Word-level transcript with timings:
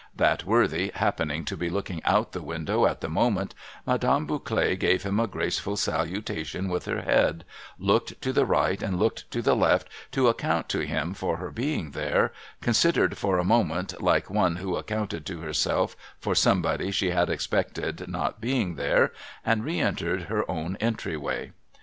That 0.15 0.45
worthy 0.45 0.91
happening 0.95 1.45
to 1.45 1.55
be 1.55 1.69
looking 1.69 2.03
out 2.05 2.35
of 2.35 2.41
window 2.43 2.87
at 2.87 3.01
the 3.01 3.07
moment, 3.07 3.53
Madame 3.85 4.25
Bouclet 4.25 4.77
gave 4.79 5.03
him 5.03 5.19
a 5.19 5.27
graceful 5.27 5.77
salutation 5.77 6.69
with 6.69 6.85
her 6.85 7.03
head, 7.03 7.45
looked 7.77 8.19
to 8.23 8.33
the 8.33 8.43
right 8.47 8.81
and 8.81 8.97
looked 8.97 9.29
to 9.29 9.43
the 9.43 9.55
left 9.55 9.87
to 10.13 10.27
account 10.27 10.69
to 10.69 10.79
him 10.79 11.13
for 11.13 11.37
her 11.37 11.51
being 11.51 11.91
there, 11.91 12.31
considered 12.61 13.15
for 13.15 13.37
a 13.37 13.43
moment, 13.43 14.01
like 14.01 14.27
one 14.27 14.55
who 14.55 14.75
accounted 14.75 15.23
to 15.27 15.41
herself 15.41 15.95
for 16.19 16.33
somebody 16.33 16.89
she 16.89 17.11
had 17.11 17.29
expected 17.29 18.07
not 18.09 18.41
being 18.41 18.77
there, 18.77 19.11
and 19.45 19.63
reentered 19.63 20.23
her 20.23 20.49
own 20.49 20.75
gateway. 20.79 21.51